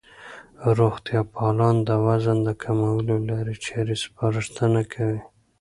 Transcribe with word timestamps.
روغتیا 0.77 1.21
پالان 1.35 1.75
د 1.87 1.89
وزن 2.05 2.37
د 2.47 2.49
کمولو 2.63 3.15
لارې 3.29 3.55
چارې 3.65 3.95
سپارښتنه 4.03 4.81
کوي. 4.93 5.19